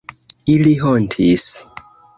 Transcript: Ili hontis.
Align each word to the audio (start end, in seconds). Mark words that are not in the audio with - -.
Ili 0.53 0.73
hontis. 0.81 1.47